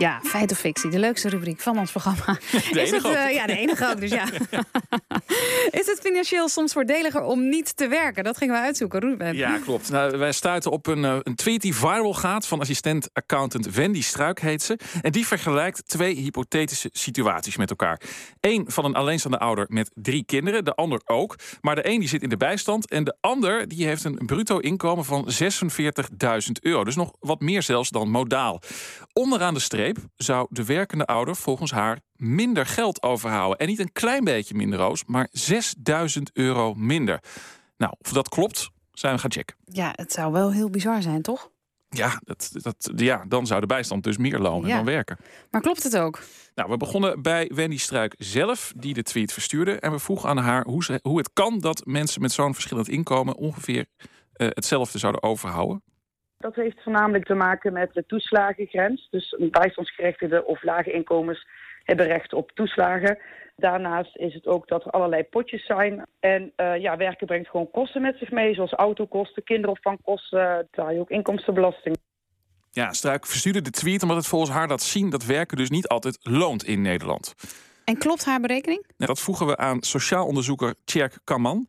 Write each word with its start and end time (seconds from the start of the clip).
Ja, 0.00 0.20
feit 0.22 0.52
of 0.52 0.58
fictie, 0.58 0.90
de 0.90 0.98
leukste 0.98 1.28
rubriek 1.28 1.60
van 1.60 1.78
ons 1.78 1.90
programma. 1.90 2.24
De 2.72 2.80
is 2.80 2.90
enige 2.90 2.94
het, 2.94 3.04
ook. 3.06 3.12
eh, 3.12 3.34
ja, 3.34 3.46
de 3.46 3.56
enige 3.56 3.88
ook, 3.90 4.00
dus 4.00 4.10
ja. 4.10 4.24
is 5.80 5.86
het 5.86 5.98
financieel 6.02 6.48
soms 6.48 6.72
voordeliger 6.72 7.22
om 7.22 7.48
niet 7.48 7.76
te 7.76 7.88
werken? 7.88 8.24
Dat 8.24 8.36
gingen 8.36 8.54
we 8.54 8.60
uitzoeken, 8.60 9.00
Ruben. 9.00 9.36
Ja, 9.36 9.58
klopt. 9.58 9.90
Nou, 9.90 10.18
wij 10.18 10.32
stuiten 10.32 10.70
op 10.70 10.86
een, 10.86 11.04
eh, 11.04 11.16
een 11.22 11.34
tweet 11.34 11.60
die 11.60 11.74
viral 11.74 12.14
gaat 12.14 12.46
van 12.46 12.60
assistent-accountant 12.60 13.74
Wendy 13.74 14.02
Struik 14.02 14.40
heet 14.40 14.62
ze. 14.62 14.78
En 15.02 15.12
die 15.12 15.26
vergelijkt 15.26 15.88
twee 15.88 16.14
hypothetische 16.14 16.88
situaties 16.92 17.56
met 17.56 17.70
elkaar. 17.70 18.00
Eén 18.40 18.64
van 18.68 18.84
een 18.84 18.94
alleenstaande 18.94 19.38
ouder 19.38 19.66
met 19.68 19.90
drie 19.94 20.24
kinderen, 20.24 20.64
de 20.64 20.74
ander 20.74 21.00
ook. 21.04 21.36
Maar 21.60 21.74
de 21.74 21.88
een 21.88 21.98
die 22.00 22.08
zit 22.08 22.22
in 22.22 22.28
de 22.28 22.36
bijstand 22.36 22.90
en 22.90 23.04
de 23.04 23.16
ander 23.20 23.68
die 23.68 23.86
heeft 23.86 24.04
een 24.04 24.18
bruto 24.26 24.58
inkomen 24.58 25.04
van 25.04 25.30
46.000 25.30 26.52
euro. 26.60 26.84
Dus 26.84 26.96
nog 26.96 27.12
wat 27.20 27.40
meer 27.40 27.62
zelfs 27.62 27.90
dan 27.90 28.10
modaal. 28.10 28.60
Onderaan 29.12 29.54
de 29.54 29.60
streep 29.60 29.88
zou 30.16 30.46
de 30.50 30.64
werkende 30.64 31.06
ouder 31.06 31.36
volgens 31.36 31.70
haar 31.70 32.00
minder 32.12 32.66
geld 32.66 33.02
overhouden. 33.02 33.58
En 33.58 33.66
niet 33.66 33.78
een 33.78 33.92
klein 33.92 34.24
beetje 34.24 34.54
minder, 34.54 34.78
Roos, 34.78 35.04
maar 35.04 35.28
6000 35.30 36.30
euro 36.32 36.74
minder. 36.74 37.22
Nou, 37.76 37.92
of 37.98 38.12
dat 38.12 38.28
klopt, 38.28 38.70
zijn 38.92 39.14
we 39.14 39.20
gaan 39.20 39.32
checken. 39.32 39.56
Ja, 39.64 39.92
het 39.94 40.12
zou 40.12 40.32
wel 40.32 40.52
heel 40.52 40.70
bizar 40.70 41.02
zijn, 41.02 41.22
toch? 41.22 41.50
Ja, 41.88 42.20
dat, 42.24 42.50
dat, 42.52 42.92
ja, 42.96 43.24
dan 43.28 43.46
zou 43.46 43.60
de 43.60 43.66
bijstand 43.66 44.04
dus 44.04 44.16
meer 44.16 44.38
lonen 44.38 44.68
Ja. 44.68 44.76
dan 44.76 44.84
werken. 44.84 45.16
Maar 45.50 45.60
klopt 45.60 45.82
het 45.82 45.96
ook? 45.96 46.20
Nou, 46.54 46.70
we 46.70 46.76
begonnen 46.76 47.22
bij 47.22 47.50
Wendy 47.54 47.78
Struik 47.78 48.14
zelf, 48.18 48.72
die 48.76 48.94
de 48.94 49.02
tweet 49.02 49.32
verstuurde. 49.32 49.72
En 49.80 49.90
we 49.92 49.98
vroegen 49.98 50.28
aan 50.28 50.36
haar 50.36 50.64
hoe, 50.64 50.84
ze, 50.84 50.98
hoe 51.02 51.18
het 51.18 51.30
kan 51.32 51.58
dat 51.58 51.86
mensen 51.86 52.20
met 52.22 52.32
zo'n 52.32 52.54
verschillend 52.54 52.88
inkomen 52.88 53.36
ongeveer 53.36 53.86
eh, 54.32 54.48
hetzelfde 54.50 54.98
zouden 54.98 55.22
overhouden. 55.22 55.82
Dat 56.40 56.54
heeft 56.54 56.82
voornamelijk 56.82 57.24
te 57.24 57.34
maken 57.34 57.72
met 57.72 57.92
de 57.92 58.04
toeslagengrens. 58.06 59.08
Dus 59.10 59.36
bijstandsgerechtigden 59.50 60.46
of 60.46 60.62
lage 60.62 60.92
inkomens 60.92 61.46
hebben 61.84 62.06
recht 62.06 62.32
op 62.32 62.50
toeslagen. 62.50 63.18
Daarnaast 63.56 64.16
is 64.16 64.34
het 64.34 64.46
ook 64.46 64.68
dat 64.68 64.84
er 64.84 64.90
allerlei 64.90 65.22
potjes 65.22 65.66
zijn. 65.66 66.06
En 66.20 66.52
eh, 66.56 66.76
ja, 66.76 66.96
werken 66.96 67.26
brengt 67.26 67.48
gewoon 67.48 67.70
kosten 67.70 68.02
met 68.02 68.18
zich 68.18 68.30
mee, 68.30 68.54
zoals 68.54 68.72
autokosten, 68.72 69.44
kinderopvangkosten. 69.44 70.66
Betaal 70.70 70.90
je 70.90 71.00
ook 71.00 71.10
inkomstenbelasting. 71.10 71.96
Ja, 72.70 72.92
Struik 72.92 73.26
verstuurde 73.26 73.62
de 73.62 73.70
tweet 73.70 74.02
omdat 74.02 74.16
het 74.16 74.26
volgens 74.26 74.50
haar 74.50 74.68
laat 74.68 74.82
zien 74.82 75.10
dat 75.10 75.24
werken 75.24 75.56
dus 75.56 75.70
niet 75.70 75.88
altijd 75.88 76.18
loont 76.22 76.64
in 76.64 76.82
Nederland. 76.82 77.34
En 77.84 77.98
klopt 77.98 78.24
haar 78.24 78.40
berekening? 78.40 78.84
Nou, 78.96 79.10
dat 79.10 79.20
vroegen 79.20 79.46
we 79.46 79.56
aan 79.56 79.82
sociaal 79.82 80.26
onderzoeker 80.26 80.74
Tjerk 80.84 81.18
Kamman. 81.24 81.66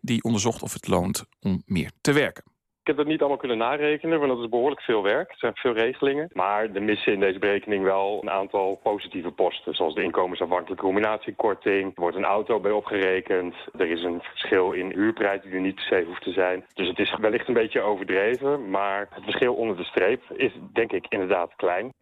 Die 0.00 0.22
onderzocht 0.22 0.62
of 0.62 0.72
het 0.72 0.88
loont 0.88 1.24
om 1.40 1.62
meer 1.66 1.90
te 2.00 2.12
werken. 2.12 2.53
Ik 2.84 2.90
heb 2.90 2.98
dat 2.98 3.08
niet 3.12 3.20
allemaal 3.20 3.38
kunnen 3.38 3.58
narekenen, 3.58 4.18
want 4.18 4.30
dat 4.30 4.40
is 4.42 4.48
behoorlijk 4.48 4.80
veel 4.80 5.02
werk. 5.02 5.30
Er 5.30 5.38
zijn 5.38 5.54
veel 5.54 5.72
regelingen. 5.72 6.28
Maar 6.32 6.70
er 6.74 6.82
missen 6.82 7.12
in 7.12 7.20
deze 7.20 7.38
berekening 7.38 7.84
wel 7.84 8.18
een 8.22 8.30
aantal 8.30 8.80
positieve 8.82 9.30
posten. 9.30 9.74
Zoals 9.74 9.94
de 9.94 10.02
inkomensafhankelijke 10.02 10.84
combinatiekorting. 10.84 11.84
Er 11.94 12.00
wordt 12.00 12.16
een 12.16 12.24
auto 12.24 12.60
bij 12.60 12.70
opgerekend. 12.70 13.54
Er 13.78 13.90
is 13.90 14.02
een 14.02 14.20
verschil 14.22 14.72
in 14.72 14.90
huurprijs 14.90 15.42
die 15.42 15.52
er 15.52 15.60
niet 15.60 15.74
per 15.74 15.84
se 15.84 16.04
hoeft 16.06 16.22
te 16.22 16.32
zijn. 16.32 16.64
Dus 16.74 16.88
het 16.88 16.98
is 16.98 17.16
wellicht 17.20 17.48
een 17.48 17.54
beetje 17.54 17.80
overdreven. 17.80 18.70
Maar 18.70 19.08
het 19.10 19.24
verschil 19.24 19.54
onder 19.54 19.76
de 19.76 19.84
streep 19.84 20.22
is 20.36 20.52
denk 20.72 20.92
ik 20.92 21.06
inderdaad 21.08 21.52
klein. 21.56 21.92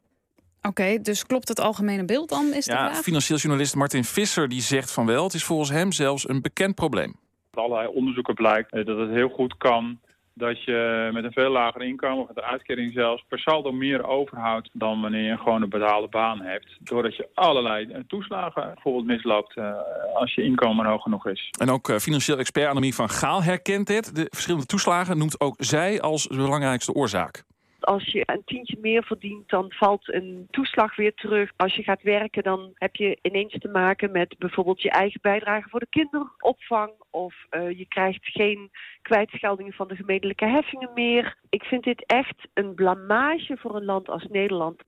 Oké, 0.62 0.98
dus 1.00 1.26
klopt 1.26 1.48
het 1.48 1.60
algemene 1.60 2.04
beeld 2.04 2.28
dan, 2.28 2.52
is 2.52 2.64
de 2.64 2.72
Ja, 2.72 2.78
vraag? 2.88 3.02
financieel 3.02 3.38
journalist 3.38 3.74
Martin 3.74 4.04
Visser 4.04 4.48
die 4.48 4.60
zegt 4.60 4.92
van 4.92 5.06
wel. 5.06 5.24
Het 5.24 5.34
is 5.34 5.44
volgens 5.44 5.70
hem 5.70 5.92
zelfs 5.92 6.28
een 6.28 6.42
bekend 6.42 6.74
probleem. 6.74 7.14
Uit 7.50 7.64
allerlei 7.64 7.88
onderzoeken 7.94 8.34
blijkt 8.34 8.72
eh, 8.72 8.84
dat 8.84 8.98
het 8.98 9.10
heel 9.10 9.28
goed 9.28 9.56
kan 9.56 9.98
dat 10.34 10.64
je 10.64 11.10
met 11.12 11.24
een 11.24 11.32
veel 11.32 11.50
lager 11.50 11.82
inkomen, 11.82 12.22
of 12.22 12.28
met 12.28 12.36
een 12.36 12.50
uitkering 12.50 12.92
zelfs, 12.92 13.24
per 13.28 13.38
saldo 13.38 13.72
meer 13.72 14.06
overhoudt 14.06 14.70
dan 14.72 15.00
wanneer 15.00 15.30
je 15.30 15.36
gewoon 15.36 15.62
een 15.62 15.68
betaalde 15.68 16.08
baan 16.08 16.40
hebt. 16.40 16.76
Doordat 16.78 17.16
je 17.16 17.28
allerlei 17.34 17.86
eh, 17.86 18.00
toeslagen 18.06 18.70
bijvoorbeeld 18.74 19.06
misloopt 19.06 19.56
eh, 19.56 19.72
als 20.14 20.34
je 20.34 20.42
inkomen 20.42 20.86
hoog 20.86 21.02
genoeg 21.02 21.26
is. 21.26 21.48
En 21.58 21.70
ook 21.70 21.88
eh, 21.88 21.96
financieel 21.96 22.38
expert 22.38 22.68
Annemie 22.68 22.94
van 22.94 23.10
Gaal 23.10 23.42
herkent 23.42 23.86
dit. 23.86 24.14
De 24.14 24.26
verschillende 24.30 24.66
toeslagen 24.66 25.18
noemt 25.18 25.40
ook 25.40 25.54
zij 25.58 26.00
als 26.00 26.26
de 26.26 26.36
belangrijkste 26.36 26.92
oorzaak. 26.92 27.44
Als 27.84 28.12
je 28.12 28.22
een 28.26 28.42
tientje 28.44 28.76
meer 28.80 29.04
verdient, 29.04 29.48
dan 29.48 29.72
valt 29.72 30.14
een 30.14 30.46
toeslag 30.50 30.96
weer 30.96 31.14
terug. 31.14 31.52
Als 31.56 31.74
je 31.74 31.82
gaat 31.82 32.02
werken, 32.02 32.42
dan 32.42 32.70
heb 32.74 32.96
je 32.96 33.18
ineens 33.22 33.58
te 33.58 33.68
maken 33.68 34.12
met 34.12 34.38
bijvoorbeeld 34.38 34.82
je 34.82 34.90
eigen 34.90 35.20
bijdrage 35.22 35.68
voor 35.68 35.80
de 35.80 35.86
kinderopvang. 35.90 36.92
Of 37.10 37.34
eh, 37.50 37.78
je 37.78 37.86
krijgt 37.88 38.26
geen 38.26 38.70
kwijtscheldingen 39.02 39.72
van 39.72 39.88
de 39.88 39.96
gemeentelijke 39.96 40.46
heffingen 40.46 40.90
meer. 40.94 41.38
Ik 41.48 41.62
vind 41.62 41.84
dit 41.84 42.06
echt 42.06 42.48
een 42.54 42.74
blamage 42.74 43.56
voor 43.56 43.76
een 43.76 43.84
land 43.84 44.08
als 44.08 44.26
Nederland. 44.30 44.82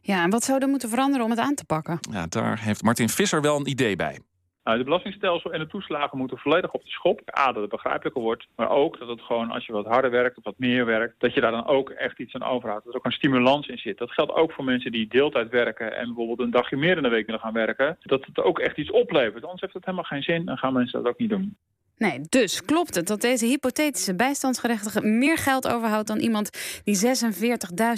Ja, 0.00 0.22
en 0.22 0.30
wat 0.30 0.44
zou 0.44 0.60
er 0.60 0.68
moeten 0.68 0.88
veranderen 0.88 1.24
om 1.24 1.30
het 1.30 1.40
aan 1.40 1.54
te 1.54 1.64
pakken? 1.64 1.98
Ja, 2.10 2.26
daar 2.26 2.60
heeft 2.60 2.82
Martin 2.82 3.08
Visser 3.08 3.40
wel 3.40 3.56
een 3.56 3.68
idee 3.68 3.96
bij. 3.96 4.18
Nou, 4.68 4.80
de 4.80 4.86
belastingstelsel 4.86 5.52
en 5.52 5.58
de 5.58 5.66
toeslagen 5.66 6.18
moeten 6.18 6.38
volledig 6.38 6.72
op 6.72 6.84
de 6.84 6.90
schop. 6.90 7.20
A, 7.38 7.52
dat 7.52 7.62
het 7.62 7.70
begrijpelijker 7.70 8.22
wordt, 8.22 8.46
maar 8.56 8.70
ook 8.70 8.98
dat 8.98 9.08
het 9.08 9.20
gewoon 9.20 9.50
als 9.50 9.66
je 9.66 9.72
wat 9.72 9.86
harder 9.86 10.10
werkt 10.10 10.36
of 10.36 10.44
wat 10.44 10.58
meer 10.58 10.86
werkt, 10.86 11.14
dat 11.18 11.34
je 11.34 11.40
daar 11.40 11.50
dan 11.50 11.66
ook 11.66 11.90
echt 11.90 12.18
iets 12.18 12.34
aan 12.34 12.42
overhoudt. 12.42 12.84
Dat 12.84 12.92
er 12.92 12.98
ook 12.98 13.06
een 13.06 13.12
stimulans 13.12 13.66
in 13.66 13.78
zit. 13.78 13.98
Dat 13.98 14.12
geldt 14.12 14.32
ook 14.32 14.52
voor 14.52 14.64
mensen 14.64 14.92
die 14.92 15.08
deeltijd 15.08 15.50
werken 15.50 15.96
en 15.96 16.06
bijvoorbeeld 16.06 16.38
een 16.38 16.50
dagje 16.50 16.76
meer 16.76 16.96
in 16.96 17.02
de 17.02 17.08
week 17.08 17.26
willen 17.26 17.40
gaan 17.40 17.52
werken. 17.52 17.98
Dat 18.00 18.26
het 18.26 18.38
ook 18.40 18.58
echt 18.58 18.76
iets 18.76 18.90
oplevert. 18.90 19.42
Anders 19.42 19.60
heeft 19.60 19.72
het 19.74 19.84
helemaal 19.84 20.04
geen 20.04 20.22
zin 20.22 20.48
en 20.48 20.58
gaan 20.58 20.72
mensen 20.72 21.02
dat 21.02 21.12
ook 21.12 21.18
niet 21.18 21.30
doen. 21.30 21.56
Nee, 21.98 22.20
dus 22.28 22.64
klopt 22.64 22.94
het 22.94 23.06
dat 23.06 23.20
deze 23.20 23.46
hypothetische 23.46 24.14
bijstandsgerechtige 24.14 25.00
meer 25.00 25.38
geld 25.38 25.68
overhoudt 25.68 26.06
dan 26.06 26.18
iemand 26.18 26.50
die 26.84 26.98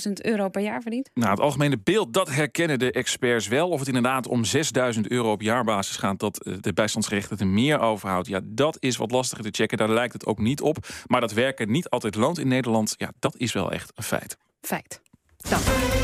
46.000 0.06 0.12
euro 0.12 0.49
per 0.49 0.62
jaar 0.62 0.83
verdient? 0.83 1.11
Nou, 1.15 1.31
het 1.31 1.41
algemene 1.41 1.78
beeld, 1.84 2.12
dat 2.12 2.31
herkennen 2.31 2.78
de 2.78 2.93
experts 2.93 3.49
wel. 3.49 3.69
Of 3.69 3.78
het 3.78 3.89
inderdaad 3.89 4.27
om 4.27 4.44
6000 4.44 5.10
euro 5.10 5.33
op 5.33 5.43
jaarbasis 5.43 5.97
gaat... 5.97 6.19
dat 6.19 6.44
eh, 6.44 6.55
de 6.60 6.72
bijstandsgerechtigde 6.72 7.44
meer 7.44 7.81
overhoudt. 7.81 8.28
Ja, 8.28 8.41
dat 8.44 8.77
is 8.81 8.97
wat 8.97 9.10
lastiger 9.10 9.44
te 9.44 9.50
checken. 9.50 9.78
Daar 9.78 9.91
lijkt 9.91 10.12
het 10.12 10.27
ook 10.27 10.39
niet 10.39 10.60
op. 10.60 10.87
Maar 11.06 11.21
dat 11.21 11.33
werken 11.33 11.71
niet 11.71 11.89
altijd 11.89 12.15
loont 12.15 12.39
in 12.39 12.49
Nederland... 12.49 12.94
ja, 12.97 13.12
dat 13.19 13.37
is 13.37 13.53
wel 13.53 13.72
echt 13.72 13.93
een 13.94 14.05
feit. 14.05 14.37
Feit. 14.60 15.00
Dan. 15.37 16.00